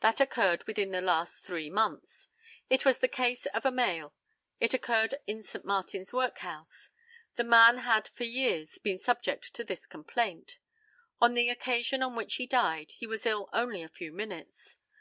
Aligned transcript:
That 0.00 0.20
occurred 0.20 0.66
within 0.66 0.90
the 0.90 1.00
last 1.00 1.44
three 1.44 1.70
months. 1.70 2.28
It 2.68 2.84
was 2.84 2.98
the 2.98 3.06
case 3.06 3.46
of 3.54 3.64
a 3.64 3.70
male. 3.70 4.12
It 4.58 4.74
occurred 4.74 5.14
in 5.28 5.44
St. 5.44 5.64
Martin's 5.64 6.12
workhouse. 6.12 6.90
The 7.36 7.44
man 7.44 7.78
had 7.78 8.08
for 8.08 8.24
years 8.24 8.78
been 8.78 8.98
subject 8.98 9.54
to 9.54 9.62
this 9.62 9.86
complaint. 9.86 10.58
On 11.20 11.34
the 11.34 11.50
occasion 11.50 12.02
on 12.02 12.16
which 12.16 12.34
he 12.34 12.48
died 12.48 12.90
he 12.96 13.06
was 13.06 13.26
ill 13.26 13.48
only 13.52 13.84
a 13.84 13.88
few 13.88 14.12
minutes. 14.12 14.76